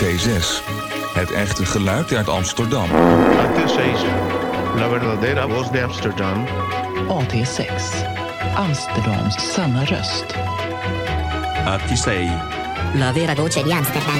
AT6. 0.00 0.62
Het 1.14 1.30
echte 1.30 1.64
geluid 1.64 2.12
uit 2.12 2.28
Amsterdam. 2.28 2.88
AT6. 2.88 4.02
La 4.76 4.88
verdadera 4.88 5.48
voz 5.48 5.70
de 5.70 5.82
Amsterdam. 5.82 6.46
AT6. 7.08 7.72
Amsterdams 8.54 9.52
sanna 9.52 9.84
röst. 9.84 10.34
Attisei. 11.64 12.28
La 12.94 13.12
vera 13.12 13.34
voce 13.34 13.62
di 13.62 13.72
Amsterdam. 13.72 14.14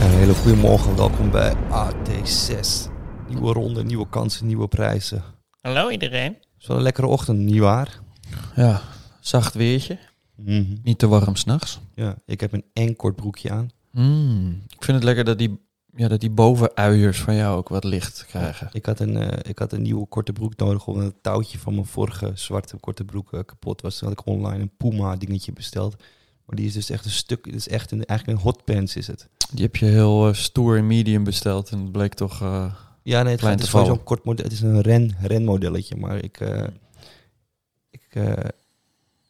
Een 0.00 0.18
hele 0.18 0.34
goede 0.34 0.56
morgen, 0.56 0.96
welkom 0.96 1.30
bij 1.30 1.52
AT6. 1.54 2.90
Nieuwe 3.28 3.52
ronde, 3.52 3.84
nieuwe 3.84 4.08
kansen, 4.08 4.46
nieuwe 4.46 4.68
prijzen. 4.68 5.22
Hallo 5.60 5.90
iedereen. 5.90 6.32
Het 6.32 6.60
is 6.60 6.66
wel 6.66 6.76
een 6.76 6.82
lekkere 6.82 7.06
ochtend, 7.06 7.38
nietwaar? 7.38 8.08
Ja, 8.56 8.80
zacht 9.20 9.54
weertje. 9.54 9.98
Niet 10.82 10.98
te 10.98 11.06
warm 11.08 11.36
s'nachts. 11.36 11.80
Ja, 11.94 12.16
ik 12.26 12.40
heb 12.40 12.52
een 12.52 12.64
eng 12.72 12.94
kort 12.96 13.16
broekje 13.16 13.50
aan. 13.50 13.70
Mm. 13.90 14.62
Ik 14.68 14.84
vind 14.84 14.96
het 14.96 15.04
lekker 15.06 15.24
dat 15.24 15.38
die, 15.38 15.60
ja, 15.96 16.08
dat 16.08 16.20
die 16.20 16.30
bovenuiers 16.30 17.20
van 17.20 17.34
jou 17.34 17.56
ook 17.58 17.68
wat 17.68 17.84
licht 17.84 18.26
krijgen. 18.26 18.68
Ik 18.72 18.86
had, 18.86 19.00
een, 19.00 19.16
eh, 19.16 19.50
ik 19.50 19.58
had 19.58 19.72
een 19.72 19.82
nieuwe 19.82 20.06
korte 20.06 20.32
broek 20.32 20.56
nodig, 20.56 20.86
omdat 20.86 21.04
het 21.04 21.22
touwtje 21.22 21.58
van 21.58 21.74
mijn 21.74 21.86
vorige 21.86 22.30
zwarte 22.34 22.76
korte 22.76 23.04
broek 23.04 23.32
eh, 23.32 23.40
kapot 23.46 23.80
was. 23.80 23.98
Toen 23.98 24.08
had 24.08 24.18
ik 24.20 24.26
online 24.26 24.62
een 24.62 24.70
Puma 24.76 25.16
dingetje 25.16 25.52
besteld. 25.52 25.96
Maar 26.46 26.56
die 26.56 26.66
is 26.66 26.72
dus 26.72 26.90
echt 26.90 27.04
een 27.04 27.10
stuk, 27.10 27.44
het 27.44 27.54
is 27.54 27.68
echt 27.68 27.90
een, 27.90 28.04
eigenlijk 28.04 28.38
een 28.38 28.44
hotpants 28.44 28.96
is 28.96 29.06
het. 29.06 29.28
Die 29.52 29.64
heb 29.64 29.76
je 29.76 29.86
heel 29.86 30.28
eh, 30.28 30.34
stoer 30.34 30.76
in 30.76 30.86
medium 30.86 31.24
besteld 31.24 31.70
en 31.70 31.78
het 31.80 31.92
bleek 31.92 32.14
toch... 32.14 32.40
Ja, 33.02 33.22
nee, 33.22 33.32
het, 33.32 33.40
gaat- 33.42 33.50
het 33.50 33.60
is 33.62 33.68
gewoon 33.68 33.86
zo'n 33.86 34.02
kort 34.04 34.24
model. 34.24 34.44
Het 34.44 34.52
is 34.52 34.60
een 34.60 34.80
ren, 34.80 35.16
renmodelletje, 35.22 35.96
maar 35.96 36.16
ik, 36.16 36.40
eh, 38.14 38.32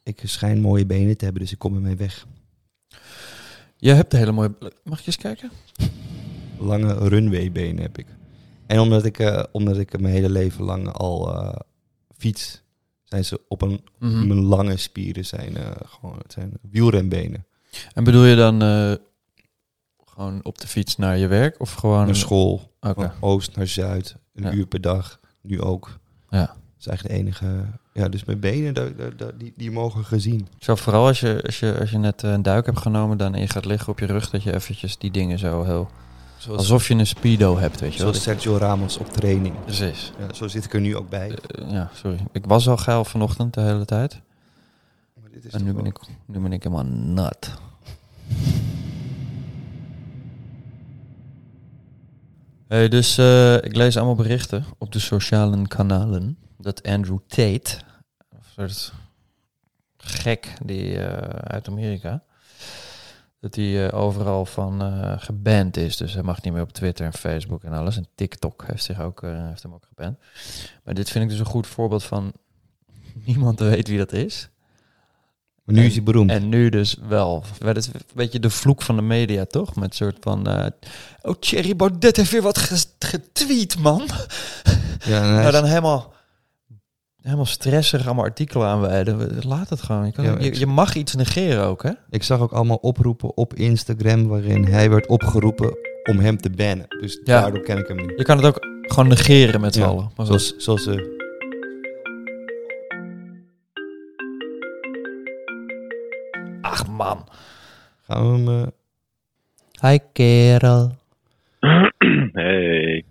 ik, 0.03 0.21
schijn 0.25 0.61
mooie 0.61 0.87
benen 0.87 1.17
te 1.17 1.25
hebben, 1.25 1.43
dus 1.43 1.53
ik 1.53 1.59
kom 1.59 1.75
ermee 1.75 1.97
weg. 1.97 2.27
Je 3.77 3.91
hebt 3.93 4.13
een 4.13 4.19
hele 4.19 4.33
mooie... 4.33 4.53
Mag 4.85 5.01
ik 5.01 5.07
eens 5.07 5.17
kijken? 5.17 5.51
lange 6.59 7.09
runwaybenen 7.09 7.83
heb 7.83 7.99
ik. 7.99 8.07
En 8.67 8.79
omdat 8.81 9.05
ik, 9.05 9.19
eh, 9.19 9.43
omdat 9.53 9.79
ik 9.79 10.01
mijn 10.01 10.15
hele 10.15 10.31
leven 10.31 10.65
lang 10.65 10.89
al 10.93 11.35
eh, 11.43 11.61
fiets, 12.17 12.63
zijn 13.05 13.25
ze 13.25 13.41
op 13.49 13.63
een 13.63 13.81
Mhm. 13.99 14.27
mijn 14.27 14.41
lange 14.45 14.77
spieren 14.77 15.27
zijn 15.27 15.57
gewoon 15.87 16.19
het 16.19 16.33
zijn 16.33 16.53
wielrenbenen. 16.71 17.47
En 17.95 18.05
bedoel 18.05 18.25
je 18.25 18.37
dan 18.37 18.61
gewoon 20.05 20.45
op 20.45 20.59
de 20.59 20.67
fiets 20.67 20.97
naar 20.97 21.19
je 21.19 21.27
werk 21.27 21.61
of 21.61 21.73
gewoon... 21.73 22.05
Naar 22.07 22.17
school, 22.17 22.73
van 22.81 23.13
oost 23.21 23.57
naar 23.57 23.67
zuid, 23.67 24.17
een 24.35 24.43
Ja. 24.43 24.53
uur 24.53 24.67
per 24.67 24.81
dag, 24.81 25.21
nu 25.41 25.61
ook. 25.61 25.99
Ja. 26.29 26.57
Dat 26.81 26.93
is 26.93 27.01
eigenlijk 27.01 27.41
de 27.41 27.45
enige. 27.45 27.65
Ja, 27.93 28.09
dus 28.09 28.25
mijn 28.25 28.41
benen, 28.41 28.95
die, 29.39 29.53
die 29.57 29.71
mogen 29.71 30.05
gezien. 30.05 30.49
Zo 30.59 30.75
vooral 30.75 31.07
als 31.07 31.21
je, 31.21 31.43
als, 31.47 31.61
je, 31.61 31.77
als 31.81 31.91
je 31.91 31.99
net 31.99 32.23
eh, 32.25 32.31
een 32.33 32.43
duik 32.43 32.67
hebt 32.67 32.79
genomen 32.79 33.17
dan 33.17 33.35
en 33.35 33.41
je 33.41 33.49
gaat 33.49 33.65
liggen 33.65 33.89
op 33.93 33.99
je 33.99 34.07
rug, 34.07 34.31
dat 34.31 34.43
je 34.43 34.55
eventjes 34.55 34.99
die 34.99 35.11
dingen 35.11 35.39
zo 35.39 35.65
heel... 35.65 35.91
Zoals, 36.37 36.59
Alsof 36.59 36.89
je 36.89 36.95
een 36.95 37.07
speedo 37.07 37.59
hebt, 37.59 37.81
weet 37.81 37.93
je 37.93 38.03
wel. 38.03 38.07
zoals 38.09 38.23
Sergio 38.23 38.57
Ramos 38.57 38.99
op 38.99 39.13
training. 39.13 39.55
Precies. 39.65 40.13
Ja, 40.19 40.35
zo 40.35 40.49
zit 40.49 40.65
ik 40.65 40.75
er 40.75 40.81
nu 40.81 40.97
ook 40.97 41.09
bij. 41.09 41.31
Eh, 41.31 41.71
ja, 41.71 41.91
sorry. 41.95 42.19
Ik 42.33 42.47
was 42.47 42.69
al 42.69 42.77
geil 42.77 43.05
vanochtend 43.05 43.55
de 43.55 43.61
hele 43.61 43.85
tijd. 43.85 44.21
Maar 45.21 45.31
dit 45.31 45.45
is 45.45 45.53
En 45.53 45.65
nu 45.65 45.73
ben, 45.73 45.87
ik, 45.87 45.99
nu 46.27 46.39
ben 46.41 46.53
ik 46.53 46.63
helemaal 46.63 46.87
nat. 46.87 47.59
Dus 52.71 53.19
eh, 53.19 53.55
ik 53.55 53.77
lees 53.77 53.97
allemaal 53.97 54.15
berichten 54.15 54.65
op 54.79 54.93
de 54.93 54.99
sociale 54.99 55.67
kanalen 55.67 56.39
dat 56.59 56.83
Andrew 56.83 57.19
Tate, 57.27 57.79
een 58.57 58.71
soort 58.71 58.93
gek 59.97 60.53
die 60.65 60.99
eh, 60.99 61.29
uit 61.29 61.69
Amerika, 61.69 62.23
dat 63.41 63.55
hij 63.55 63.89
eh, 63.89 63.99
overal 64.01 64.47
van 64.47 64.81
geband 65.21 65.77
is. 65.77 65.97
Dus 65.97 66.13
hij 66.15 66.23
mag 66.23 66.43
niet 66.43 66.53
meer 66.53 66.63
op 66.63 66.73
Twitter 66.73 67.07
en 67.07 67.13
Facebook 67.13 67.65
en 67.65 67.73
alles. 67.73 67.97
En 67.97 68.07
TikTok 68.15 68.65
heeft, 68.67 68.85
zich 68.85 69.01
ook, 69.01 69.23
heeft 69.23 69.63
hem 69.63 69.75
ook 69.75 69.87
geband. 69.87 70.19
Maar 70.85 70.95
dit 70.95 71.11
vind 71.11 71.25
ik 71.25 71.31
dus 71.31 71.39
een 71.39 71.45
goed 71.45 71.67
voorbeeld 71.67 72.05
van 72.05 72.33
niemand 73.27 73.59
weet 73.59 73.89
wie 73.89 73.99
dat 73.99 74.13
is. 74.13 74.49
Maar 75.71 75.79
nu 75.79 75.85
En- 75.85 75.91
is 75.91 75.95
hij 75.95 76.05
beroemd. 76.05 76.31
En 76.31 76.49
nu 76.49 76.69
dus 76.69 76.97
wel. 77.09 77.45
Dat 77.59 77.77
is 77.77 77.87
een 77.87 77.93
beetje 78.15 78.41
de 78.41 78.51
vloek 78.51 78.83
van 78.83 78.97
de 78.97 79.03
media, 79.03 79.45
toch? 79.45 79.75
Met 79.77 79.95
soort 79.95 80.17
van... 80.21 80.47
eh, 80.47 80.67
oh, 81.23 81.35
Thierry 81.41 81.77
Baudet 81.77 82.17
heeft 82.17 82.31
weer 82.31 82.43
wat 82.43 82.59
getweet, 82.99 83.79
man. 83.79 84.03
ja, 85.05 85.47
is- 85.47 85.53
dan 85.53 85.65
helemaal... 85.65 86.13
Helemaal 87.23 87.47
stressig 87.47 88.07
allemaal 88.07 88.25
artikelen 88.25 88.67
aanwijden. 88.67 89.39
Laat 89.47 89.69
het 89.71 89.83
gewoon. 89.83 90.07
Je, 90.07 90.13
kan, 90.13 90.25
Ja, 90.25 90.37
je, 90.39 90.59
je 90.59 90.67
mag 90.67 90.95
iets 90.95 91.15
negeren 91.15 91.65
ook, 91.65 91.83
hè? 91.83 91.91
Ik 92.11 92.23
zag 92.23 92.41
ook 92.41 92.53
allemaal 92.53 92.77
oproepen 92.77 93.37
op 93.37 93.55
Instagram 93.55 94.27
waarin 94.29 94.65
hij 94.65 94.91
werd 94.91 95.07
opgeroepen 95.07 95.77
om 96.11 96.19
hem 96.19 96.37
te 96.41 96.51
bannen. 96.51 96.87
Dus 97.01 97.21
Ja. 97.25 97.41
daardoor 97.41 97.61
ken 97.63 97.79
ik 97.79 97.87
hem 97.89 97.97
niet. 97.97 98.13
Je 98.17 98.25
kan 98.25 98.37
het 98.37 98.47
ook 98.47 98.59
gewoon 98.83 99.09
negeren 99.09 99.61
met 99.61 99.75
z'n 99.75 99.81
Ja, 99.81 99.87
allen. 99.87 100.11
Zoals, 100.17 100.55
zoals 100.57 100.87
eh, 100.87 100.95
man. 107.01 107.29
gaan 108.07 108.45
we 108.45 108.51
hem... 108.51 108.63
eh, 108.63 109.91
Hi, 109.91 109.99
kerel. 110.13 110.97
Hey, 112.33 113.05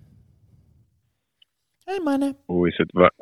Hey, 1.84 2.00
mannen. 2.04 2.38
hoe 2.46 2.68
is 2.68 2.78
het? 2.78 2.92
Waar, 2.92 3.14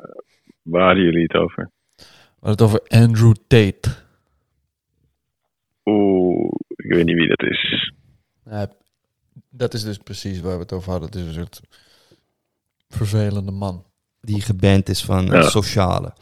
waar 0.62 0.86
hadden 0.86 1.04
jullie 1.04 1.22
het 1.22 1.34
over? 1.34 1.70
We 1.96 2.04
hadden 2.46 2.50
het 2.50 2.60
over 2.62 3.00
Andrew 3.02 3.32
Tate. 3.46 3.90
Oeh, 5.84 6.50
ik 6.76 6.92
weet 6.92 7.04
niet 7.04 7.16
wie 7.16 7.28
dat 7.28 7.42
is. 7.50 7.92
Dat 9.50 9.74
is 9.74 9.82
dus 9.84 9.98
precies 9.98 10.40
waar 10.40 10.54
we 10.54 10.62
het 10.62 10.72
over 10.72 10.90
hadden. 10.90 11.08
Het 11.08 11.18
is 11.18 11.26
een 11.26 11.32
soort 11.34 11.60
vervelende 12.88 13.50
man. 13.52 13.84
die 14.20 14.40
geband 14.40 14.88
is 14.88 15.04
van 15.04 15.24
Ja. 15.26 15.42
sociale. 15.42 16.12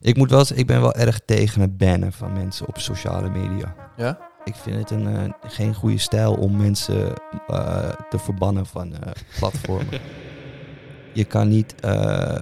Ik 0.00 0.16
moet 0.16 0.30
wel 0.30 0.44
ik 0.54 0.66
ben 0.66 0.80
wel 0.80 0.94
erg 0.94 1.20
tegen 1.24 1.60
het 1.60 1.76
bannen 1.76 2.12
van 2.12 2.32
mensen 2.32 2.68
op 2.68 2.78
sociale 2.78 3.30
media. 3.30 3.74
Ja? 3.96 4.18
Ik 4.44 4.54
vind 4.54 4.76
het 4.76 4.90
een, 4.90 5.06
eh, 5.06 5.32
geen 5.42 5.74
goede 5.74 5.98
stijl 5.98 6.34
om 6.34 6.56
mensen 6.56 7.14
eh, 7.46 7.92
te 8.08 8.18
verbannen 8.18 8.66
van 8.66 8.92
eh, 8.92 9.12
platformen. 9.38 10.00
Je 11.12 11.24
kan 11.24 11.48
niet 11.48 11.74
eh, 11.80 12.40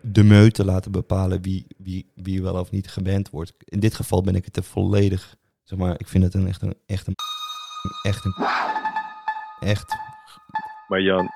de 0.00 0.24
meute 0.24 0.64
laten 0.64 0.92
bepalen 0.92 1.42
wie, 1.42 1.66
wie, 1.76 2.12
wie 2.14 2.42
wel 2.42 2.54
of 2.54 2.70
niet 2.70 2.88
geband 2.88 3.30
wordt. 3.30 3.54
In 3.64 3.80
dit 3.80 3.94
geval 3.94 4.22
ben 4.22 4.34
ik 4.34 4.44
het 4.44 4.56
er 4.56 4.62
volledig, 4.62 5.36
zeg 5.62 5.78
maar, 5.78 5.94
ik 5.98 6.08
vind 6.08 6.24
het 6.24 6.34
een 6.34 6.48
echt 6.48 6.62
een, 6.62 6.74
echt 6.86 7.06
een, 7.06 7.14
echt 8.02 8.24
een, 8.24 8.34
echt, 9.60 9.96
Maar 10.88 11.00
Jan, 11.00 11.30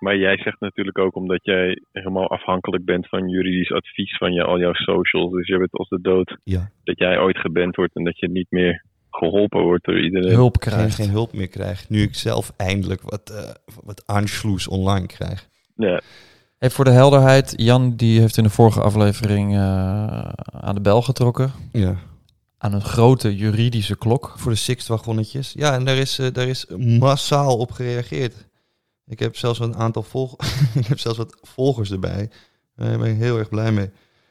maar 0.00 0.16
jij 0.16 0.36
zegt 0.36 0.60
natuurlijk 0.60 0.98
ook 0.98 1.16
omdat 1.16 1.44
jij 1.44 1.82
helemaal 1.92 2.30
afhankelijk 2.30 2.84
bent 2.84 3.08
van 3.08 3.28
juridisch 3.28 3.72
advies 3.72 4.16
van 4.16 4.32
je, 4.32 4.44
al 4.44 4.58
jouw 4.58 4.74
socials. 4.74 5.32
Dus 5.32 5.46
je 5.46 5.58
bent 5.58 5.72
als 5.72 5.88
de 5.88 6.00
dood 6.00 6.36
ja. 6.44 6.70
dat 6.84 6.98
jij 6.98 7.18
ooit 7.18 7.38
geband 7.38 7.76
wordt 7.76 7.96
en 7.96 8.04
dat 8.04 8.18
je 8.18 8.28
niet 8.28 8.50
meer 8.50 8.84
geholpen 9.10 9.62
wordt 9.62 9.84
door 9.84 10.00
iedereen. 10.00 10.34
Hulp 10.34 10.56
geen, 10.60 10.72
krijgt. 10.72 10.94
geen 10.94 11.10
hulp 11.10 11.32
meer 11.32 11.48
krijg. 11.48 11.88
Nu 11.88 12.02
ik 12.02 12.14
zelf 12.14 12.52
eindelijk 12.56 13.02
wat, 13.02 13.30
eh 13.30 13.74
wat 13.84 14.02
aansluis 14.06 14.68
online 14.68 15.06
krijg. 15.06 15.48
Ja, 15.76 16.00
Hey, 16.60 16.70
voor 16.70 16.84
de 16.84 16.90
helderheid, 16.90 17.52
Jan 17.56 17.96
die 17.96 18.20
heeft 18.20 18.36
in 18.36 18.42
de 18.42 18.50
vorige 18.50 18.80
aflevering 18.80 19.54
eh, 19.54 20.28
aan 20.50 20.74
de 20.74 20.80
bel 20.80 21.02
getrokken. 21.02 21.52
Ja. 21.72 21.96
Aan 22.58 22.72
een 22.72 22.82
grote 22.82 23.36
juridische 23.36 23.96
klok. 23.96 24.34
Voor 24.36 24.50
de 24.50 24.56
Sixt 24.56 24.88
wagonnetjes. 24.88 25.52
Ja, 25.56 25.74
en 25.74 25.84
daar 25.84 25.96
is, 25.96 26.18
eh, 26.18 26.26
daar 26.32 26.48
is 26.48 26.66
massaal 26.98 27.56
op 27.56 27.70
gereageerd. 27.70 28.49
Ik 29.10 29.18
heb 29.18 29.36
zelfs 29.36 29.58
een 29.58 29.76
aantal 29.76 30.02
volg 30.02 30.36
ik 30.80 30.86
heb 30.86 30.98
zelfs 30.98 31.18
wat 31.18 31.38
volgers 31.42 31.90
erbij. 31.90 32.30
Daar 32.74 32.98
ben 32.98 33.10
ik 33.10 33.16
heel 33.16 33.38
erg 33.38 33.48
blij 33.48 33.72
mee. 33.72 33.90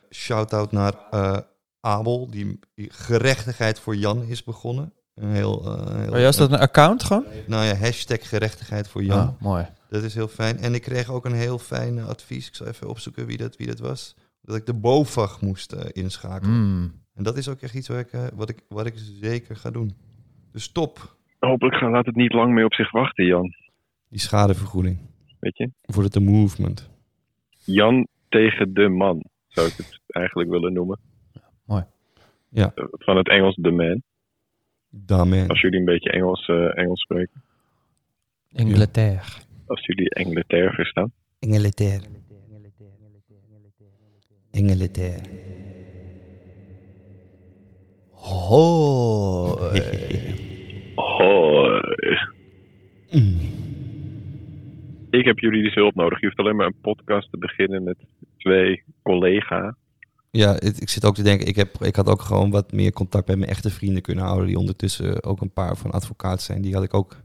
Shout-out 0.10 0.72
naar 0.72 0.94
eh, 1.12 1.38
Abel, 1.82 2.32
die, 2.32 2.60
die 2.76 2.90
gerechtigheid 2.92 3.80
voor 3.80 3.96
Jan 3.96 4.24
is 4.24 4.44
begonnen. 4.44 4.94
Een 5.16 5.32
heel, 5.32 5.66
eh, 5.66 5.96
heel, 5.96 6.14
Oh 6.14 6.38
dat 6.38 6.52
een 6.52 6.60
account 6.60 7.04
gewoon? 7.04 7.26
Nou 7.48 7.66
ja, 7.66 7.76
hashtag 7.76 8.30
gerechtigheid 8.30 8.88
voor 8.88 9.04
Jan. 9.04 9.18
Ja, 9.18 9.36
mooi. 9.40 9.68
Dat 9.90 10.04
is 10.04 10.16
heel 10.16 10.28
fijn. 10.28 10.58
En 10.58 10.74
ik 10.74 10.82
kreeg 10.82 11.12
ook 11.12 11.26
een 11.26 11.34
heel 11.34 11.58
fijn 11.58 11.98
eh, 11.98 12.08
advies. 12.08 12.48
Ik 12.48 12.56
zal 12.56 12.68
even 12.68 12.90
opzoeken 12.90 13.26
wie 13.26 13.38
dat, 13.38 13.58
wie 13.58 13.68
dat 13.68 13.80
was. 13.80 14.16
Dat 14.42 14.56
ik 14.56 14.66
de 14.66 14.74
BOVAG 14.74 15.42
moest 15.42 15.72
eh, 15.72 16.04
inschakelen. 16.04 16.56
Mm. 16.56 16.92
En 17.14 17.24
dat 17.24 17.38
is 17.38 17.50
ook 17.50 17.60
echt 17.60 17.74
iets 17.74 17.88
waar 17.88 18.00
ik, 18.00 18.12
eh, 18.12 18.28
wat, 18.34 18.50
ik, 18.50 18.66
wat 18.68 18.86
ik 18.86 18.94
zeker 18.98 19.56
ga 19.56 19.72
doen. 19.72 19.96
Dus 20.52 20.72
top, 20.72 21.18
hopelijk 21.40 21.78
gaan, 21.78 21.92
laat 21.92 22.06
het 22.06 22.16
niet 22.16 22.34
lang 22.34 22.54
meer 22.54 22.66
op 22.66 22.74
zich 22.74 22.92
wachten, 22.92 23.26
Jan. 23.26 23.54
Die 24.10 24.20
schadevergoeding. 24.20 24.98
Weet 25.40 25.58
je? 25.58 25.72
Voor 25.82 26.04
het 26.04 26.20
movement. 26.20 26.90
Jan 27.64 28.08
tegen 28.30 28.74
de 28.74 28.88
man, 28.88 29.24
zou 29.48 29.68
ik 29.68 29.74
het 29.74 30.00
eigenlijk 30.08 30.50
willen 30.50 30.74
noemen. 30.74 31.00
Mooi. 31.66 31.84
Ja. 32.50 32.72
Van 32.92 33.18
het 33.18 33.30
Engels 33.30 33.56
The 33.62 33.72
Man. 33.72 34.02
Daarmee. 34.90 35.48
Als 35.48 35.62
jullie 35.62 35.80
een 35.80 35.86
beetje 35.86 36.12
Engels, 36.12 36.48
eh, 36.48 36.78
Engels 36.78 37.02
spreken. 37.02 37.44
Inglaterra. 38.52 39.22
Als 39.66 39.86
jullie 39.86 40.16
Angleterre 40.16 40.74
verstaan. 40.74 41.12
Engeletair. 41.40 42.02
Engeletair. 44.52 45.22
Oh. 48.12 49.74
Hoi. 50.96 52.18
Mm. 53.12 53.59
Ik 55.10 55.26
heb 55.26 55.40
juridische 55.40 55.80
hulp 55.80 55.96
nodig. 55.96 56.20
Je 56.20 56.26
hoeft 56.26 56.38
alleen 56.40 56.56
maar 56.56 56.66
een 56.66 56.82
podcast 56.82 57.32
te 57.32 57.38
beginnen 57.38 57.84
met 57.84 57.98
twee 58.38 58.84
collega's. 59.04 59.74
Ja, 60.32 60.54
het- 60.54 60.82
ik 60.82 60.90
zit 60.90 61.06
ook 61.06 61.16
te 61.16 61.24
denken, 61.24 61.48
ik, 61.48 61.56
heb, 61.56 61.70
ik 61.82 61.96
had 61.96 62.08
ook 62.10 62.22
gewoon 62.22 62.52
wat 62.52 62.72
meer 62.72 62.92
contact 62.92 63.28
met 63.28 63.38
mijn 63.38 63.50
echte 63.50 63.70
vrienden 63.70 64.02
kunnen 64.02 64.24
houden. 64.24 64.48
Die 64.48 64.58
ondertussen 64.58 65.24
ook 65.24 65.42
een 65.42 65.54
paar 65.54 65.78
van 65.78 65.92
advocaat 65.92 66.42
zijn. 66.42 66.62
Die 66.62 66.74
had 66.74 66.84
ik 66.84 66.94
ook. 66.94 67.18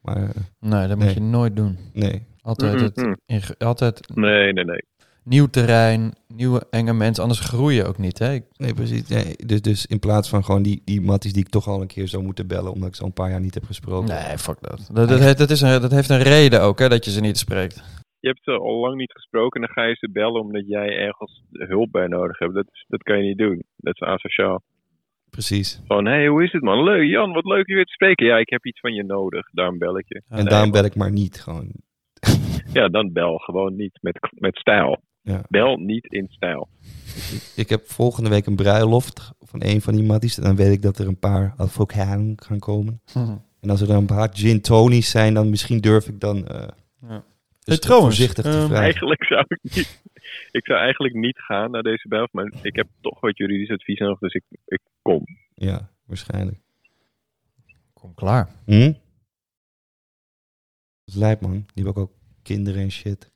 Maar 0.00 0.16
eh, 0.22 0.28
Nee, 0.60 0.88
dat 0.88 0.98
moet 0.98 1.12
je 1.12 1.20
nooit 1.20 1.56
doen. 1.56 1.78
nee. 1.92 2.26
Altijd, 2.42 2.80
het, 3.26 3.58
altijd 3.58 4.16
Nee, 4.16 4.52
nee, 4.52 4.64
nee. 4.64 4.82
Nieuw 5.24 5.46
terrein, 5.46 6.12
nieuwe 6.34 6.66
enge 6.70 6.92
mensen. 6.92 7.22
Anders 7.22 7.40
groei 7.40 7.74
je 7.76 7.84
ook 7.84 7.98
niet. 7.98 8.18
Hè? 8.18 8.32
Ik- 8.32 8.44
Nee, 8.56 8.74
precies. 8.74 9.08
Nee, 9.08 9.34
dus, 9.46 9.60
dus 9.62 9.86
in 9.86 9.98
plaats 9.98 10.28
van 10.28 10.44
gewoon 10.44 10.62
die, 10.62 10.82
die 10.84 11.00
matties 11.00 11.32
die 11.32 11.42
ik 11.44 11.48
toch 11.50 11.66
al 11.68 11.80
een 11.80 11.86
keer 11.86 12.08
zou 12.08 12.22
moeten 12.22 12.46
bellen, 12.46 12.72
omdat 12.72 12.88
ik 12.88 12.94
ze 12.94 13.00
al 13.00 13.06
een 13.06 13.12
paar 13.12 13.30
jaar 13.30 13.40
niet 13.40 13.54
heb 13.54 13.64
gesproken. 13.64 14.08
Nee, 14.08 14.38
fuck 14.38 14.56
dat. 14.60 14.88
Dat, 14.92 15.08
dat, 15.08 15.18
heeft- 15.20 15.38
dat, 15.38 15.50
is 15.50 15.60
een, 15.60 15.80
dat 15.80 15.90
heeft 15.90 16.08
een 16.10 16.22
reden 16.22 16.62
ook, 16.62 16.78
hè, 16.78 16.88
dat 16.88 17.04
je 17.04 17.10
ze 17.10 17.20
niet 17.20 17.38
spreekt. 17.38 18.02
Je 18.20 18.28
hebt 18.30 18.42
ze 18.44 18.50
al 18.50 18.80
lang 18.80 18.96
niet 18.96 19.12
gesproken 19.12 19.60
en 19.60 19.66
dan 19.66 19.76
ga 19.76 19.88
je 19.88 19.94
ze 19.94 20.10
bellen 20.10 20.40
omdat 20.40 20.66
jij 20.66 20.88
ergens 20.98 21.42
hulp 21.50 21.92
bij 21.92 22.06
nodig 22.06 22.38
hebt. 22.38 22.54
Dat, 22.54 22.66
dat 22.88 23.02
kan 23.02 23.16
je 23.18 23.22
niet 23.28 23.38
doen. 23.38 23.62
Dat 23.76 23.94
is 23.94 24.00
asociaal. 24.00 24.62
Precies. 25.30 25.80
Van, 25.86 26.04
hé, 26.06 26.12
hey, 26.12 26.26
hoe 26.26 26.44
is 26.44 26.52
het 26.52 26.62
man? 26.62 26.82
Leuk, 26.84 27.08
Jan, 27.08 27.32
wat 27.32 27.44
leuk 27.44 27.66
je 27.66 27.74
weer 27.74 27.84
te 27.84 27.92
spreken. 27.92 28.26
Ja, 28.26 28.36
ik 28.38 28.48
heb 28.48 28.66
iets 28.66 28.80
van 28.80 28.94
je 28.94 29.04
nodig. 29.04 29.50
Daarom 29.52 29.78
bel 29.78 29.98
ik 29.98 30.04
je. 30.08 30.22
En 30.28 30.36
Nee, 30.36 30.44
daarom 30.44 30.70
bel 30.70 30.84
ik 30.84 30.94
maar 30.94 31.10
niet. 31.12 31.40
Gewoon. 31.40 31.70
Ja, 32.72 32.88
dan 32.88 33.12
bel 33.12 33.36
gewoon 33.38 33.76
niet. 33.76 33.98
Met, 34.00 34.18
met 34.30 34.56
stijl. 34.56 35.02
Ja. 35.24 35.42
Bel 35.48 35.76
niet 35.76 36.06
in 36.06 36.26
stijl. 36.30 36.68
Ik 37.56 37.68
heb 37.68 37.86
volgende 37.86 38.30
week 38.30 38.46
een 38.46 38.56
bruiloft 38.56 39.32
van 39.40 39.62
een 39.62 39.80
van 39.80 39.94
die 39.94 40.04
matties. 40.04 40.36
En 40.36 40.42
dan 40.42 40.56
weet 40.56 40.72
ik 40.72 40.82
dat 40.82 40.98
er 40.98 41.06
een 41.06 41.18
paar 41.18 41.54
advocaten 41.56 42.34
gaan 42.36 42.58
komen. 42.58 43.00
En 43.60 43.70
als 43.70 43.80
er 43.80 43.86
dan 43.86 43.96
een 43.96 44.06
paar 44.06 44.28
gin 44.32 44.60
tonies 44.60 45.10
zijn, 45.10 45.34
dan 45.34 45.50
misschien 45.50 45.80
durf 45.80 46.08
ik 46.08 46.20
dan 46.20 46.48
eh 46.48 46.68
Ja. 47.00 47.08
dus 47.08 47.24
Hey, 47.64 47.78
trouwens, 47.78 48.16
voorzichtig 48.16 48.44
te 48.44 48.50
ehm, 48.50 48.66
vragen. 48.66 48.82
Eigenlijk 48.82 49.24
zou 49.24 49.44
ik 49.48 49.58
niet... 49.62 50.02
Ik 50.50 50.64
zou 50.66 50.78
eigenlijk 50.78 51.14
niet 51.14 51.38
gaan 51.38 51.70
naar 51.70 51.82
deze 51.82 52.08
bel, 52.08 52.28
maar 52.32 52.52
ik 52.62 52.76
heb 52.76 52.86
toch 53.00 53.20
wat 53.20 53.36
juridisch 53.36 53.70
advies 53.70 53.98
nodig, 53.98 54.18
dus 54.18 54.34
ik, 54.34 54.44
ik 54.66 54.80
kom. 55.02 55.24
Ja, 55.54 55.90
waarschijnlijk. 56.06 56.58
Kom 57.92 58.14
klaar. 58.14 58.48
Hm? 58.64 58.80
Dat 58.80 58.94
is 61.04 61.14
lijp, 61.14 61.40
man. 61.40 61.52
Die 61.52 61.84
hebben 61.84 61.94
ook, 61.94 62.08
ook 62.08 62.16
kinderen 62.42 62.82
en 62.82 62.90
shit. 62.90 63.30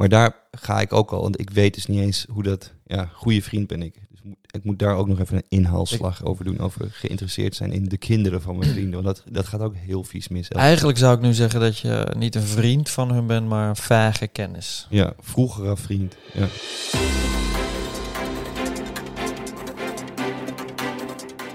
Maar 0.00 0.08
daar 0.08 0.34
ga 0.50 0.80
ik 0.80 0.92
ook 0.92 1.10
al, 1.10 1.22
want 1.22 1.40
ik 1.40 1.50
weet 1.50 1.74
dus 1.74 1.86
niet 1.86 2.00
eens 2.00 2.26
hoe 2.30 2.42
dat... 2.42 2.72
Ja, 2.84 3.10
goede 3.12 3.42
vriend 3.42 3.66
ben 3.66 3.82
ik. 3.82 3.94
Dus 4.10 4.20
ik 4.50 4.64
moet 4.64 4.78
daar 4.78 4.96
ook 4.96 5.08
nog 5.08 5.20
even 5.20 5.36
een 5.36 5.44
inhaalslag 5.48 6.24
over 6.24 6.44
doen. 6.44 6.58
Over 6.58 6.90
geïnteresseerd 6.90 7.54
zijn 7.54 7.72
in 7.72 7.84
de 7.84 7.96
kinderen 7.96 8.42
van 8.42 8.58
mijn 8.58 8.70
vrienden. 8.74 9.02
Want 9.02 9.16
dat, 9.16 9.34
dat 9.34 9.46
gaat 9.46 9.60
ook 9.60 9.74
heel 9.76 10.04
vies 10.04 10.28
mis. 10.28 10.48
Eigenlijk 10.48 10.98
zou 10.98 11.16
ik 11.16 11.22
nu 11.22 11.32
zeggen 11.32 11.60
dat 11.60 11.78
je 11.78 12.14
niet 12.16 12.34
een 12.34 12.42
vriend 12.42 12.90
van 12.90 13.12
hun 13.12 13.26
bent, 13.26 13.48
maar 13.48 13.68
een 13.68 13.76
vage 13.76 14.26
kennis. 14.26 14.86
Ja, 14.90 15.12
vroegere 15.18 15.76
vriend. 15.76 16.16
Ja. 16.32 16.48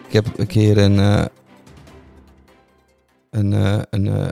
Ik 0.07 0.13
heb 0.13 0.37
een 0.37 0.47
keer 0.47 0.77
een, 0.77 0.99
eh, 0.99 1.25
een, 3.29 3.53
eh, 3.53 3.81
een, 3.89 4.07
eh, 4.07 4.27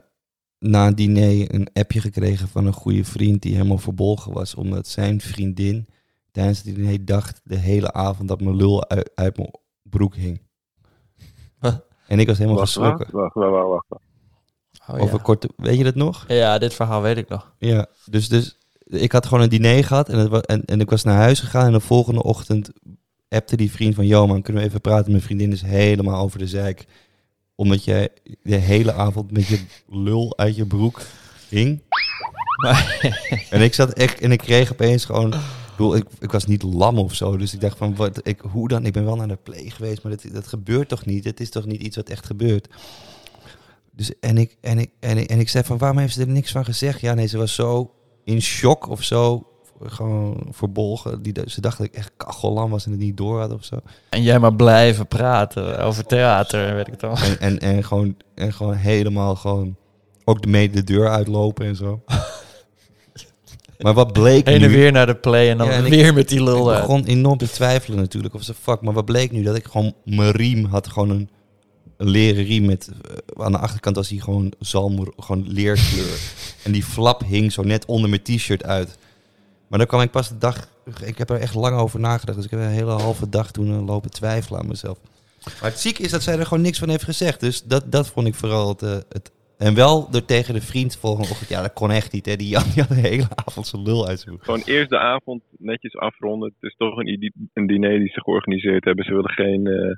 na 0.63 0.88
een 0.88 0.95
diner 0.95 1.54
een 1.54 1.68
appje 1.74 2.01
gekregen 2.01 2.48
van 2.48 2.65
een 2.65 2.74
goede 2.74 3.04
vriend 3.04 3.42
die 3.42 3.54
helemaal 3.54 3.77
verbolgen 3.77 4.33
was. 4.33 4.56
Omdat 4.56 4.88
zijn 4.88 5.21
vriendin 5.21 5.88
tijdens 6.31 6.62
het 6.63 6.75
diner 6.75 7.06
dacht 7.06 7.42
de 7.44 7.57
hele 7.57 7.94
avond 7.94 8.27
dat 8.27 8.42
mijn 8.42 8.56
lul 8.56 8.89
uit, 8.89 9.12
uit 9.15 9.38
mijn 9.38 9.51
broek 9.83 10.15
hing. 10.15 10.42
Wat? 11.60 11.83
En 12.07 12.19
ik 12.19 12.27
was 12.27 12.38
helemaal 12.38 12.60
Wacht, 12.60 12.74
wacht, 12.75 12.89
geschrokken. 12.89 13.19
wacht, 13.19 13.33
wacht, 13.33 13.51
wacht, 13.68 13.86
wacht. 13.89 14.01
Oh, 14.88 15.01
Over 15.01 15.15
ja. 15.18 15.21
korte, 15.24 15.50
weet 15.57 15.77
je 15.77 15.83
dat 15.83 15.95
nog? 15.95 16.25
ja, 16.27 16.57
dit 16.57 16.74
verhaal 16.74 17.01
weet 17.01 17.18
ik 17.18 17.30
nog. 17.30 17.54
Ja, 17.57 17.86
dus, 18.06 18.30
dus 18.30 18.57
ik 18.86 19.12
had 19.12 19.25
gewoon 19.25 19.44
een 19.44 19.50
diner 19.50 19.83
gehad 19.83 20.10
en, 20.10 20.18
het 20.18 20.30
wa- 20.30 20.42
en, 20.42 20.65
en 20.65 20.80
ik 20.80 20.89
was 20.89 21.04
naar 21.04 21.15
huis 21.18 21.39
gegaan. 21.39 21.65
En 21.65 21.71
de 21.71 21.80
volgende 21.80 22.24
ochtend 22.24 22.71
appte 23.30 23.56
die 23.56 23.71
vriend 23.71 23.95
van... 23.95 24.06
Yo 24.07 24.27
man, 24.27 24.42
kunnen 24.42 24.62
we 24.62 24.68
even 24.68 24.81
praten? 24.81 25.12
Mijn 25.12 25.24
vriendin 25.24 25.51
is 25.51 25.62
helemaal 25.62 26.24
over 26.24 26.39
de 26.39 26.48
zeik. 26.48 26.86
Omdat 27.56 27.84
jij 27.84 28.10
de 28.42 28.56
hele 28.56 28.94
avond 28.94 29.32
met 29.32 29.48
je 29.48 29.60
lul 29.88 30.38
uit 30.38 30.56
je 30.56 30.66
broek 30.66 31.01
hing. 31.50 31.82
en 33.50 33.62
ik 33.62 33.74
zat 33.74 33.94
echt... 33.94 34.20
En 34.20 34.32
ik 34.32 34.39
kreeg 34.39 34.72
opeens 34.72 35.06
gewoon... 35.06 35.34
Ik, 35.34 35.80
bedoel, 35.80 35.96
ik, 35.96 36.06
ik 36.20 36.32
was 36.32 36.46
niet 36.46 36.63
lam 36.63 37.00
of 37.00 37.13
zo. 37.13 37.38
Dus 37.38 37.54
ik 37.54 37.62
dacht 37.62 37.77
van, 37.77 37.96
wat, 37.96 38.27
ik, 38.27 38.39
hoe 38.39 38.68
dan? 38.68 38.86
Ik 38.86 38.94
ben 38.94 39.06
wel 39.06 39.16
naar 39.16 39.27
de 39.27 39.38
play 39.44 39.70
geweest, 39.70 40.04
maar 40.04 40.12
dat, 40.12 40.34
dat 40.34 40.48
gebeurt 40.48 40.88
toch 40.88 41.06
niet? 41.06 41.24
Het 41.24 41.39
is 41.39 41.50
toch 41.50 41.66
niet 41.66 41.82
iets 41.82 41.96
wat 41.96 42.10
echt 42.10 42.25
gebeurt? 42.25 42.68
Dus, 43.92 44.20
en, 44.20 44.38
ik, 44.38 44.58
en, 44.62 44.80
ik, 44.80 44.89
en, 45.00 45.18
ik, 45.18 45.30
en 45.30 45.39
ik 45.39 45.50
zei 45.50 45.63
van, 45.63 45.77
waarom 45.77 45.98
heeft 45.98 46.13
ze 46.13 46.22
er 46.22 46.27
niks 46.27 46.51
van 46.51 46.66
gezegd? 46.66 47.00
Ja, 47.00 47.13
nee, 47.13 47.27
ze 47.27 47.38
was 47.38 47.54
zo 47.54 47.92
in 48.24 48.42
shock 48.42 48.88
of 48.88 49.04
zo. 49.04 49.48
Gewoon 49.86 50.48
verbolgen. 50.52 51.22
Die, 51.22 51.34
ze 51.46 51.62
dacht 51.62 51.78
dat 51.78 51.88
ik 51.88 51.94
echt 51.94 52.12
kachellam 52.18 52.70
was 52.70 52.86
en 52.86 52.92
het 52.92 53.00
niet 53.00 53.18
door 53.18 53.40
had 53.40 53.54
of 53.54 53.63
zo. 53.66 53.80
En 54.10 54.22
jij 54.24 54.40
maar 54.40 54.56
blijven 54.56 55.08
praten 55.08 55.80
over 55.80 56.06
theater, 56.06 56.75
weet 56.75 56.88
ik 56.88 56.94
het 56.94 57.04
al. 57.04 57.16
En, 57.18 57.40
en, 57.40 57.60
en, 57.60 57.84
gewoon, 57.84 58.16
en 58.36 58.54
gewoon 58.54 58.74
helemaal 58.75 59.36
gewoon... 59.36 59.75
Ook 60.25 60.42
de 60.42 60.48
mede 60.48 60.74
de 60.74 60.84
deur 60.84 61.10
uitlopen 61.10 61.66
en 61.66 61.75
zo. 61.75 62.02
maar 63.80 63.94
wat 63.94 64.13
bleek 64.13 64.46
Heen 64.48 64.62
en 64.62 64.68
nu... 64.70 64.75
weer 64.75 64.92
naar 64.92 65.06
de 65.06 65.16
play 65.16 65.50
en 65.50 65.58
dan 65.58 65.68
Ja, 65.68 65.74
en 65.74 65.86
ik- 65.86 65.92
weer 65.92 66.13
met 66.13 66.30
die 66.30 66.40
Ik 66.40 66.44
lul 66.46 66.72
uit. 66.72 66.80
begon 66.82 67.06
enorm 67.06 67.38
te 67.38 67.50
twijfelen 67.50 67.98
natuurlijk. 68.00 68.34
Of 68.34 68.44
ze 68.44 68.54
fuck, 68.54 68.82
maar 68.82 68.94
wat 68.94 69.06
bleek 69.06 69.32
nu? 69.32 69.44
Dat 69.44 69.56
ik 69.56 69.66
gewoon 69.66 69.94
mijn 70.06 70.32
riem 70.32 70.66
had. 70.66 70.88
Gewoon 70.88 71.10
een, 71.10 71.30
een 71.98 72.10
leren 72.10 72.44
riem 72.44 72.66
met... 72.66 72.90
eh, 73.38 73.44
aan 73.46 73.52
de 73.52 73.58
achterkant 73.58 73.96
was 73.96 74.10
hij 74.10 74.18
gewoon 74.20 74.54
zalm, 74.60 75.13
gewoon 75.18 75.46
leerkleur. 75.48 76.20
en 76.63 76.72
die 76.72 76.84
flap 76.84 77.24
hing 77.25 77.52
zo 77.52 77.62
net 77.62 77.86
onder 77.86 78.10
mijn 78.10 78.22
t-shirt 78.24 78.63
uit. 78.63 78.98
Maar 79.74 79.82
dan 79.82 79.92
kwam 79.92 80.01
ik 80.01 80.12
pas 80.12 80.30
de 80.30 80.38
dag... 80.38 80.56
Ik 81.06 81.18
heb 81.18 81.30
er 81.30 81.39
echt 81.39 81.56
lang 81.56 81.77
over 81.77 82.00
nagedacht. 82.00 82.38
Dus 82.38 82.46
ik 82.46 82.51
heb 82.51 82.60
een 82.60 82.80
hele 82.82 82.92
halve 82.92 83.30
dag 83.30 83.51
toen 83.51 83.68
eh, 83.68 83.86
lopen 83.86 84.12
twijfelen 84.12 84.60
aan 84.60 84.68
mezelf. 84.68 85.00
Maar 85.62 85.70
het 85.70 85.80
ziek 85.80 86.00
is 86.00 86.12
dat 86.12 86.22
zij 86.22 86.38
er 86.38 86.46
gewoon 86.46 86.63
niks 86.63 86.80
van 86.80 86.89
heeft 86.89 87.03
gezegd. 87.03 87.39
Dus 87.39 87.63
dat, 87.63 87.92
dat 87.92 88.10
vond 88.12 88.27
ik 88.27 88.34
vooral 88.34 88.70
het... 88.70 88.82
eh, 88.82 88.98
het 89.10 89.32
en 89.58 89.75
wel 89.75 90.12
door 90.12 90.25
tegen 90.25 90.53
de 90.53 90.62
vriend 90.62 90.98
volgende 90.98 91.30
ochtend... 91.30 91.50
Ja, 91.50 91.62
dat 91.62 91.74
kon 91.74 91.92
echt 91.92 92.12
niet. 92.12 92.25
Hè. 92.25 92.36
Die 92.36 92.48
Jan 92.48 92.63
die 92.74 92.82
had 92.82 92.88
de 92.88 93.08
hele 93.10 93.27
avond 93.46 93.68
zijn 93.68 93.82
lul 93.82 94.08
uit 94.08 94.20
zijn. 94.20 94.38
Gewoon 94.39 94.62
eerst 94.65 94.89
de 94.89 95.00
avond 95.00 95.44
netjes 95.58 95.96
afronden. 95.96 96.53
Het 96.60 96.72
is 96.72 96.75
toch 96.77 96.98
een, 96.98 97.34
een 97.53 97.68
diner 97.68 98.00
die 98.00 98.10
ze 98.10 98.22
georganiseerd 98.22 98.84
hebben. 98.84 99.06
Ze 99.06 99.13
willen 99.13 99.32
geen 99.32 99.68
eh, 99.68 99.96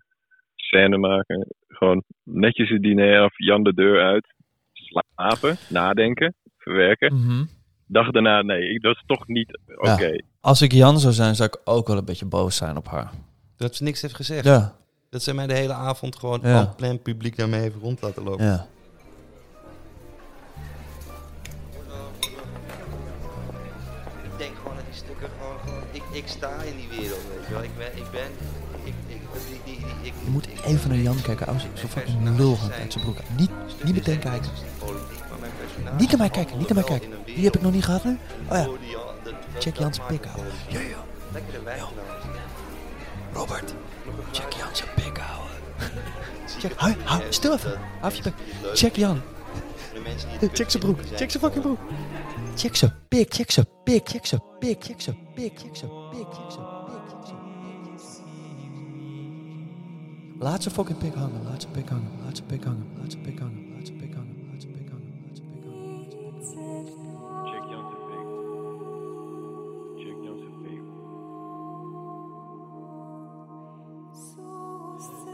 scène 0.55 0.97
maken. 0.97 1.47
Gewoon 1.67 2.03
netjes 2.23 2.69
het 2.69 2.81
diner 2.81 3.19
af, 3.19 3.37
Jan 3.37 3.63
de 3.63 3.73
deur 3.73 4.01
uit. 4.01 4.33
Slapen, 4.73 5.57
nadenken, 5.69 6.35
verwerken. 6.57 7.13
Mhm. 7.13 7.43
Dag 7.87 8.11
daarna, 8.11 8.41
nee, 8.41 8.69
ik- 8.73 8.81
dat 8.81 8.95
is 8.95 9.03
toch 9.07 9.27
niet 9.27 9.59
oké. 9.75 10.21
Als 10.41 10.61
ik 10.61 10.71
Jan 10.71 10.99
zou 10.99 11.13
zijn, 11.13 11.35
zou 11.35 11.49
ik 11.53 11.59
ook 11.63 11.87
wel 11.87 11.97
een 11.97 12.05
beetje 12.05 12.25
boos 12.25 12.55
zijn 12.55 12.77
op 12.77 12.87
haar. 12.87 13.11
Dat 13.57 13.75
ze 13.75 13.83
niks 13.83 14.01
heeft 14.01 14.15
gezegd. 14.15 14.43
Ja. 14.45 14.75
Dat 15.09 15.23
zij 15.23 15.33
mij 15.33 15.47
de 15.47 15.53
hele 15.53 15.73
avond 15.73 16.15
gewoon 16.15 16.39
Ja. 16.43 16.59
al 16.59 16.73
plan 16.75 17.01
publiek 17.01 17.35
naar 17.35 17.49
me 17.49 17.61
even 17.61 17.81
rond 17.81 18.01
laten 18.01 18.23
lopen. 18.23 18.45
Ja. 18.45 18.67
Ik 24.23 24.37
denk 24.37 24.55
gewoon 24.61 24.75
dat 24.75 24.85
die 24.85 24.95
stukken 24.95 25.29
gewoon... 25.37 25.57
gewoon 25.63 25.83
ik, 25.91 26.03
ik 26.11 26.27
sta 26.27 26.61
in 26.61 26.75
die 26.75 26.87
wereld, 26.99 27.21
weet 27.35 27.47
je 27.47 27.53
wel. 27.53 27.63
Ik 27.63 27.77
ben... 27.77 27.87
Ik 27.97 28.11
ben 28.11 28.29
ik, 28.83 28.93
ik, 29.07 29.21
die, 29.47 29.59
die, 29.65 29.85
die, 29.85 29.95
ik, 30.11 30.13
Je 30.23 30.29
moet 30.29 30.47
even 30.65 30.89
naar 30.89 30.97
Jan 30.97 31.21
kijken. 31.21 31.47
Als 31.47 31.61
zo 31.73 31.87
fucking 31.87 32.37
lul 32.37 32.55
gaan 32.55 32.71
uit 32.71 32.91
zijn 32.93 33.03
broek. 33.03 33.17
Niet, 33.37 33.49
niet 33.83 33.93
meteen 33.95 34.19
kijken. 34.19 34.49
Niet 35.97 36.09
naar 36.09 36.17
mij 36.17 36.29
kijken, 36.29 36.57
niet 36.57 36.67
naar 36.67 36.77
mij 36.77 36.99
kijken. 36.99 37.09
Die 37.25 37.43
heb 37.43 37.55
ik 37.55 37.61
nog 37.61 37.71
niet 37.71 37.83
gehad 37.83 38.03
nu. 38.03 38.17
Oh 38.49 38.57
ja. 38.57 38.67
Check 39.59 39.77
Jans 39.77 39.99
pik 40.07 40.25
houden. 40.25 40.53
Ja, 40.69 40.79
ja. 40.79 41.87
Robert, 43.33 43.73
check 44.31 44.53
Jan 44.53 44.75
zijn 44.75 44.89
pik 44.95 45.17
houden. 45.17 45.55
Check, 46.59 46.73
hou, 46.75 46.95
hou, 47.03 47.21
stil 47.29 47.53
even. 47.53 47.79
Hou 48.01 48.13
je 48.15 48.21
bek. 48.21 48.33
Check 48.73 48.95
Jan. 48.95 49.21
Check 50.53 50.69
zijn 50.69 50.83
broek. 50.83 50.99
Check 51.15 51.31
zijn 51.31 51.43
fucking 51.43 51.63
broek. 51.63 51.79
Check 52.55 52.75
zijn 52.75 52.93
pik, 53.07 53.33
check 53.33 53.51
zijn 53.51 53.67
pik, 53.83 54.09
check 54.09 54.25
zijn 54.25 54.41
pik, 54.59 54.83
check 54.83 55.01
zijn 55.01 55.17
pik, 55.33 55.59
check 55.59 55.75
zijn 55.75 55.91
pik, 56.09 56.27
check 56.27 56.51
zijn 56.51 56.65
pik, 56.87 56.99
pik. 57.07 57.33
Laat 60.39 60.61
zijn 60.63 60.73
fucking 60.73 60.97
pik 60.97 61.11
pik 61.11 61.19
hangen, 61.19 61.43
laat 61.43 61.61
zijn 61.61 61.73
pik 61.73 61.89
hangen, 61.89 62.11
laat 62.25 62.35
zijn 62.37 62.47
pik 62.47 62.63
hangen, 62.63 62.87
laat 62.97 63.11
zijn 63.11 63.23
pik 63.23 63.39
hangen, 63.39 63.74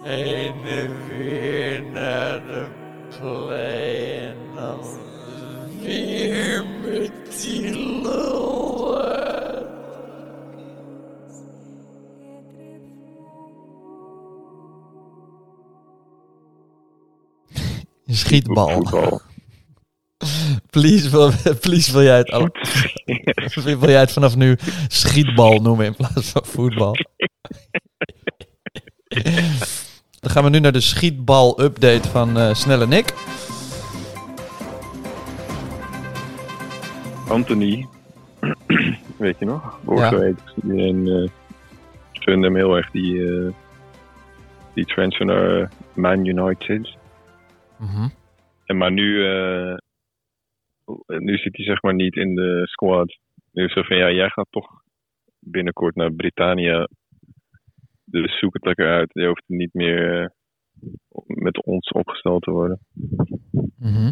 Heen 0.03 0.65
en 0.65 1.07
weer 1.07 1.83
naar 1.83 2.41
de 2.47 2.67
en 3.49 4.35
dan 4.55 4.79
weer 5.81 6.65
met 6.81 7.11
die 7.41 8.01
lullen. 8.01 9.69
Schietbal. 18.07 19.21
Please 20.69 21.09
wil, 21.09 21.31
please 21.59 21.91
wil 21.91 22.03
jij 22.03 22.17
het 22.17 22.31
al, 22.31 22.49
wil 23.63 23.89
jij 23.89 23.99
het 23.99 24.11
vanaf 24.11 24.35
nu 24.35 24.57
schietbal 24.87 25.61
noemen 25.61 25.85
in 25.85 25.95
plaats 25.95 26.29
van 26.29 26.45
voetbal? 26.45 26.95
Gaan 30.31 30.43
we 30.43 30.49
nu 30.49 30.59
naar 30.59 30.71
de 30.71 30.81
schietbal-update 30.81 32.09
van 32.09 32.37
eh, 32.37 32.53
Snelle 32.53 32.87
Nick. 32.87 33.13
Anthony. 37.27 37.87
Weet 39.17 39.39
je 39.39 39.45
nog? 39.45 39.79
Vorige 39.85 40.19
week. 40.19 40.37
Iedereen 40.63 41.07
eh 41.07 41.29
gunde 42.11 42.45
hem 42.45 42.55
heel 42.55 42.75
erg 42.75 42.91
die, 42.91 43.27
eh, 43.27 43.53
die 44.73 44.85
transfer 44.85 45.25
naar 45.25 45.61
eh, 45.61 45.67
Man 45.93 46.25
United. 46.25 46.97
En 48.65 48.77
maar 48.77 48.91
nu, 48.91 49.17
nu 51.05 51.37
zit 51.37 51.55
hij 51.55 51.65
zeg 51.65 51.81
maar 51.81 51.93
niet 51.93 52.15
in 52.15 52.35
de 52.35 52.61
squad. 52.63 53.17
Nu 53.51 53.65
is 53.65 53.73
het 53.73 53.87
van 53.87 53.97
ja, 53.97 54.11
jij 54.11 54.29
gaat 54.29 54.47
toch 54.49 54.67
binnenkort 55.39 55.95
naar 55.95 56.11
Britannia. 56.11 56.87
Dus 58.11 58.39
zoek 58.39 58.53
het 58.53 58.65
lekker 58.65 58.87
uit. 58.87 59.09
Je 59.13 59.27
hoeft 59.27 59.43
niet 59.47 59.73
meer 59.73 60.21
eh, 60.21 60.29
met 61.25 61.63
ons 61.63 61.89
opgesteld 61.89 62.43
te 62.43 62.51
worden. 62.51 62.79
Mhm. 63.77 64.11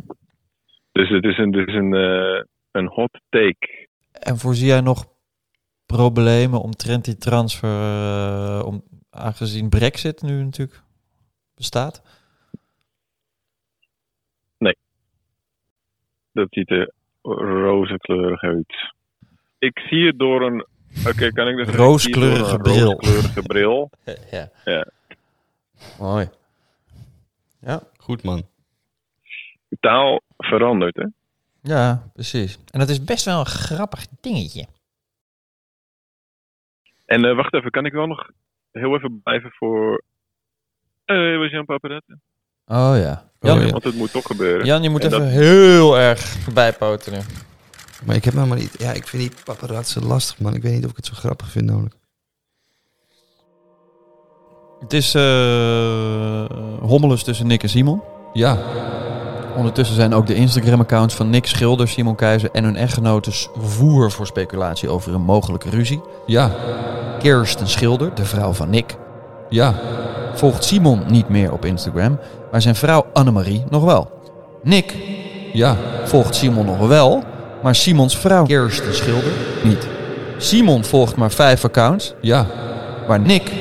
Dus 0.92 1.10
het 1.10 1.24
is 1.24 1.38
een, 1.38 1.52
dus 1.52 1.74
een, 1.74 1.94
eh, 1.94 2.44
een 2.72 2.88
hot 2.88 3.22
take. 3.30 3.88
En 4.12 4.38
voorzie 4.38 4.68
jij 4.68 4.82
nog 4.82 5.06
problemen 5.86 6.62
omtrent 6.62 7.06
die 7.06 7.18
transfer, 7.18 7.70
eh, 7.70 8.64
om, 8.66 8.84
aangezien 9.10 9.70
Brexit 9.70 10.22
nu 10.22 10.44
natuurlijk 10.44 10.82
bestaat? 11.56 12.20
Dat 16.40 16.48
ziet 16.50 16.70
er 16.70 16.92
rozenkleurig 17.22 18.42
uit. 18.42 18.94
Ik 19.58 19.80
zie 19.80 20.06
het 20.06 20.20
door 20.20 20.42
een. 20.42 20.66
Oké, 21.08 21.32
kan 21.32 21.48
ik 21.48 21.56
dus. 21.66 21.76
Rooskleurige 21.76 22.58
bril. 22.58 22.92
Rooskleurige 22.92 23.42
bril. 23.42 23.90
ja. 24.32 24.50
Ja. 24.66 24.86
Mooi. 26.00 26.30
Ja. 27.62 27.82
Goed 27.98 28.24
man. 28.24 28.44
Taal 29.80 30.22
verandert, 30.38 30.96
hè? 30.96 31.06
Ja, 31.62 32.04
precies. 32.14 32.58
En 32.72 32.80
dat 32.80 32.90
is 32.90 33.04
best 33.04 33.26
wel 33.26 33.40
een 33.40 33.46
grappig 33.46 34.06
dingetje. 34.22 34.66
En 37.06 37.26
eh, 37.26 37.36
wacht 37.36 37.54
even, 37.54 37.72
kan 37.72 37.86
ik 37.86 37.92
wel 37.94 38.06
nog 38.08 38.30
heel 38.72 38.96
even 38.96 39.22
blijven 39.24 39.52
voor. 39.52 40.04
Eh, 41.06 41.38
was 41.38 41.52
Jan 41.52 41.66
Paparazzi? 41.66 42.14
Oh 42.66 42.94
ja. 42.96 43.30
Oh, 43.40 43.50
Jan, 43.50 43.60
ja. 43.66 43.72
Want 43.72 43.84
het 43.84 43.96
moet 43.96 44.12
toch 44.12 44.26
gebeuren. 44.26 44.66
Jan 44.66 44.82
je 44.84 44.90
moet 44.90 45.02
En 45.04 45.08
even 45.08 45.20
dat- 45.20 45.30
heel 45.30 45.98
erg 45.98 46.54
bijpoten 46.54 47.14
nu. 47.14 47.20
Maar 48.04 48.16
ik 48.16 48.26
heb 48.26 48.34
nou 48.34 48.48
maar 48.48 48.58
niet... 48.58 48.76
Ja, 48.78 48.92
ik 48.92 49.08
vind 49.08 49.22
die 49.22 49.32
paparazzi 49.46 50.00
lastig, 50.00 50.40
man. 50.40 50.54
Ik 50.54 50.62
weet 50.62 50.74
niet 50.74 50.84
of 50.86 50.90
ik 50.92 50.96
het 50.96 51.06
zo 51.06 51.14
grappig 51.16 51.50
vind 51.52 51.66
namelijk. 51.66 51.96
Het 54.80 54.94
is 54.94 55.14
eh 55.16 56.46
hommelus 56.82 57.24
tussen 57.24 57.48
Nick 57.48 57.64
en 57.64 57.70
Simon. 57.70 58.02
Ja. 58.34 58.58
Ondertussen 59.56 59.96
zijn 59.96 60.14
ook 60.14 60.28
de 60.28 60.34
Instagram-accounts 60.36 61.16
van 61.16 61.30
Nick 61.30 61.46
Schilder, 61.46 61.88
Simon 61.88 62.16
Keizer 62.16 62.50
en 62.52 62.64
hun 62.64 62.76
echtgenotes 62.76 63.50
voer 63.58 64.12
voor 64.12 64.26
speculatie 64.28 64.90
over 64.90 65.14
een 65.14 65.22
mogelijke 65.22 65.70
ruzie. 65.70 66.02
Ja. 66.26 66.52
Kirsten 67.20 67.68
Schilder, 67.68 68.16
de 68.16 68.26
vrouw 68.26 68.54
van 68.54 68.70
Nick, 68.70 68.96
Ja. 69.50 69.76
volgt 70.34 70.64
Simon 70.64 71.04
niet 71.08 71.30
meer 71.30 71.52
op 71.52 71.66
Instagram, 71.66 72.20
maar 72.52 72.62
zijn 72.62 72.76
vrouw 72.76 73.06
Annemarie 73.14 73.64
nog 73.70 73.84
wel. 73.84 74.12
Nick 74.64 74.96
Ja. 75.54 75.78
volgt 76.06 76.36
Simon 76.36 76.66
nog 76.66 76.88
wel, 76.88 77.24
maar 77.64 77.76
Simons 77.76 78.18
vrouw 78.18 78.46
Kirsten 78.46 78.94
Schilder 78.96 79.32
niet. 79.64 79.88
Simon 80.38 80.84
volgt 80.84 81.16
maar 81.16 81.32
vijf 81.32 81.64
accounts, 81.66 82.14
Ja. 82.22 82.48
waar 83.08 83.20
Nick 83.20 83.52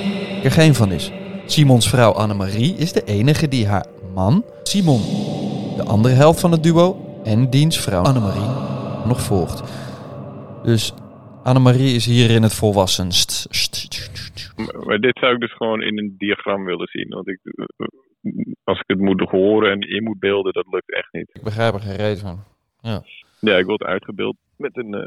er 0.44 0.50
geen 0.50 0.74
van 0.74 0.92
is. 0.92 1.10
Simons 1.46 1.88
vrouw 1.88 2.12
Annemarie 2.12 2.74
is 2.74 2.92
de 2.92 3.04
enige 3.04 3.48
die 3.48 3.66
haar 3.66 3.86
man, 4.14 4.44
Simon, 4.62 5.00
de 5.76 5.82
andere 5.86 6.14
helft 6.14 6.40
van 6.40 6.52
het 6.52 6.62
duo, 6.62 7.20
en 7.24 7.50
diens 7.50 7.80
vrouw 7.80 8.02
Annemarie 8.02 8.66
nog 9.06 9.22
volgt. 9.22 9.62
Dus 10.62 10.92
Annemarie 11.42 11.94
is 11.94 12.06
hierin 12.06 12.42
het 12.42 12.54
volwassenst. 12.54 13.46
Maar, 14.84 14.98
dit 14.98 15.18
zou 15.18 15.34
ik 15.34 15.40
dus 15.40 15.52
gewoon 15.56 15.82
in 15.82 15.98
een 15.98 16.14
diagram 16.18 16.64
willen 16.64 16.88
zien. 16.90 17.08
Want 17.08 17.28
ik, 17.28 17.38
eh, 17.42 17.86
als 18.64 18.78
ik 18.78 18.84
het 18.86 18.98
moet 18.98 19.20
horen 19.30 19.70
en 19.70 19.80
in 19.80 20.02
moet 20.02 20.18
beelden, 20.18 20.52
dat 20.52 20.66
lukt 20.70 20.94
echt 20.94 21.08
niet. 21.12 21.30
Ik 21.32 21.42
begrijp 21.42 21.74
er 21.74 21.80
geen 21.80 21.96
reet 21.96 22.20
van. 22.20 22.38
Ja, 22.80 23.02
ik 23.40 23.64
wil 23.64 23.72
het 23.74 23.82
uitgebeeld 23.82 24.36
met 24.56 24.76
een 24.76 24.94
eh, 24.94 25.06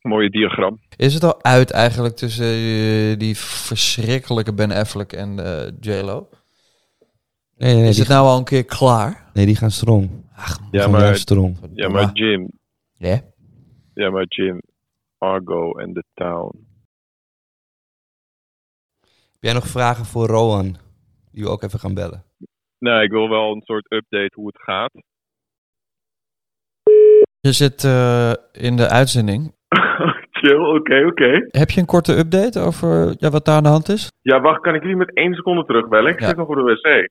mooie 0.00 0.30
diagram. 0.30 0.80
Is 0.96 1.14
het 1.14 1.22
al 1.24 1.42
uit 1.42 1.70
eigenlijk 1.70 2.16
tussen 2.16 2.46
eh, 2.46 3.18
die 3.18 3.36
verschrikkelijke 3.36 4.54
Ben 4.54 4.70
Affleck 4.70 5.12
en 5.12 5.38
eh 5.38 5.72
J-Lo? 5.80 6.28
Nee, 7.56 7.72
nee, 7.72 7.80
nee, 7.80 7.88
Is 7.90 7.98
het 7.98 8.08
nou 8.08 8.26
al 8.26 8.38
een 8.38 8.44
keer 8.44 8.64
klaar? 8.64 9.30
nee, 9.34 9.46
die 9.46 9.56
gaan 9.56 9.70
strong. 9.70 10.10
Ach, 10.34 10.58
Ja, 10.70 10.88
maar- 10.88 11.16
strong. 11.16 11.58
Ja, 11.74 11.88
maar 11.88 12.12
Jim, 12.12 12.48
Ja. 12.96 13.20
ja, 13.94 14.10
maar 14.10 14.24
Jim, 14.28 14.60
Argo 15.18 15.72
en 15.78 15.92
The 15.92 16.04
Town. 16.14 16.64
Heb 19.32 19.40
jij 19.44 19.52
nog 19.52 19.66
vragen 19.66 20.04
voor 20.04 20.26
Rowan? 20.26 20.76
Die 21.32 21.44
we 21.44 21.50
ook 21.50 21.62
even 21.62 21.78
gaan 21.78 21.94
bellen. 21.94 22.24
Nou, 22.78 23.02
ik 23.02 23.10
wil 23.10 23.28
wel 23.28 23.52
een 23.52 23.62
soort 23.64 23.92
update 23.92 24.32
hoe 24.34 24.46
het 24.46 24.62
gaat. 24.62 24.92
Je 27.46 27.52
zit 27.52 27.84
eh, 27.84 28.32
in 28.52 28.76
de 28.76 28.88
uitzending. 28.88 29.54
Chill, 30.38 30.56
oké, 30.76 31.06
oké. 31.06 31.46
Heb 31.50 31.70
je 31.70 31.80
een 31.80 31.86
korte 31.86 32.18
update 32.18 32.60
over 32.60 33.14
ja, 33.18 33.30
wat 33.30 33.44
daar 33.44 33.56
aan 33.56 33.62
de 33.62 33.68
hand 33.68 33.88
is? 33.88 34.12
Ja, 34.22 34.40
wacht, 34.40 34.60
kan 34.60 34.74
ik 34.74 34.80
jullie 34.82 34.96
met 34.96 35.14
één 35.14 35.34
seconde 35.34 35.64
terugbellen? 35.64 36.12
Ik 36.12 36.20
Ja. 36.20 36.26
zit 36.28 36.36
nog 36.36 36.48
op 36.48 36.54
de 36.54 36.62
wc. 36.62 37.10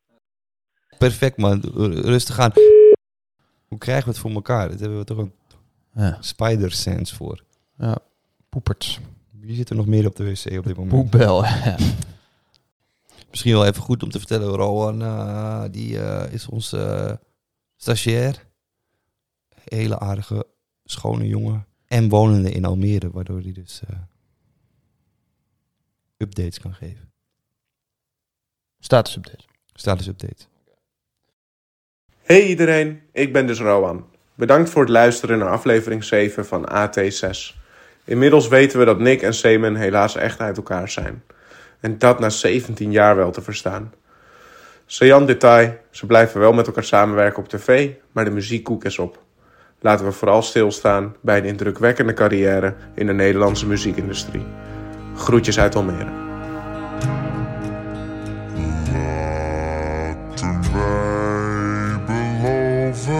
Perfect, 0.97 1.37
man. 1.37 1.61
Rustig 2.03 2.39
aan. 2.39 2.51
Hoe 3.67 3.77
krijgen 3.77 4.03
we 4.05 4.09
het 4.09 4.19
voor 4.19 4.31
elkaar? 4.31 4.69
Daar 4.69 4.77
hebben 4.79 4.97
we 4.97 5.03
toch 5.03 5.17
een 5.17 5.33
Ja, 5.93 6.17
spider 6.19 6.71
sense 6.71 7.15
voor. 7.15 7.41
ja. 7.77 7.97
poepert. 8.49 8.99
Wie 9.41 9.55
zit 9.55 9.69
er 9.69 9.75
nog 9.75 9.85
meer 9.85 10.05
op 10.07 10.15
de 10.15 10.23
wc 10.23 10.57
op 10.57 10.65
dit 10.65 10.77
moment? 10.77 10.95
Poepbel. 11.11 11.43
Ja. 11.43 11.75
Misschien 13.29 13.53
wel 13.53 13.65
even 13.65 13.81
goed 13.81 14.03
om 14.03 14.09
te 14.09 14.17
vertellen. 14.19 14.47
Rowan, 14.47 15.01
eh, 15.01 15.63
die 15.71 15.99
eh, 15.99 16.33
is 16.33 16.47
ons 16.47 16.73
eh, 16.73 17.11
stagiair. 17.75 18.35
Hele 19.65 19.99
aardige, 19.99 20.47
schone 20.83 21.27
jongen. 21.27 21.67
En 21.85 22.09
wonende 22.09 22.51
in 22.51 22.65
Almere, 22.65 23.11
waardoor 23.11 23.39
hij 23.39 23.51
dus 23.51 23.81
eh, 23.87 23.97
updates 26.17 26.59
kan 26.59 26.73
geven. 26.73 27.11
Status 28.79 29.15
update. 29.15 29.43
Status 29.73 30.07
update. 30.07 30.45
Hey 32.21 32.47
iedereen, 32.47 33.01
ik 33.11 33.33
ben 33.33 33.47
dus 33.47 33.59
Rowan. 33.59 34.05
Bedankt 34.35 34.69
voor 34.69 34.81
het 34.81 34.91
luisteren 34.91 35.37
naar 35.37 35.49
aflevering 35.49 36.03
7 36.03 36.45
van 36.45 36.69
AT6. 36.71 37.55
Inmiddels 38.03 38.47
weten 38.47 38.79
we 38.79 38.85
dat 38.85 38.99
Nick 38.99 39.21
en 39.21 39.33
Semen 39.33 39.75
helaas 39.75 40.15
echt 40.15 40.39
uit 40.39 40.57
elkaar 40.57 40.89
zijn. 40.89 41.23
En 41.79 41.97
dat 41.97 42.19
na 42.19 42.29
17 42.29 42.91
jaar 42.91 43.15
wel 43.15 43.31
te 43.31 43.41
verstaan. 43.41 43.93
Sajan 44.85 45.25
detail, 45.25 45.77
ze 45.91 46.05
blijven 46.05 46.39
wel 46.39 46.53
met 46.53 46.67
elkaar 46.67 46.83
samenwerken 46.83 47.43
op 47.43 47.49
tv, 47.49 47.89
maar 48.11 48.25
de 48.25 48.31
muziekkoek 48.31 48.83
is 48.83 48.99
op. 48.99 49.24
Laten 49.85 50.05
we 50.05 50.11
vooral 50.11 50.41
stilstaan 50.41 51.15
bij 51.21 51.37
een 51.37 51.45
indrukwekkende 51.45 52.13
carrière 52.13 52.73
in 52.93 53.05
de 53.05 53.13
Nederlandse 53.13 53.67
muziekindustrie. 53.67 54.45
Groetjes 55.15 55.59
uit 55.59 55.75
Almere. 55.75 56.11
Laten 60.31 60.61
wij 60.73 61.99
beloven, 62.05 63.13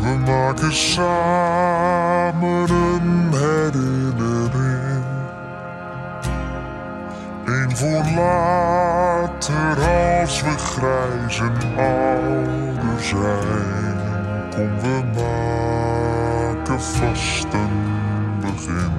we 0.00 0.16
maken 0.26 0.72
samen 0.72 2.70
een 2.70 3.32
herinnering. 3.32 5.04
Eén 7.44 7.76
voor 7.76 8.04
later 8.16 9.78
als 10.20 10.42
we 10.42 10.50
grijs 10.58 11.38
en 11.38 11.52
ouder 11.76 13.02
zijn. 13.02 13.83
Kom, 14.54 14.80
we 14.80 15.02
maken 15.14 16.80
vast 16.80 17.44
een 17.52 18.40
begin. 18.40 18.93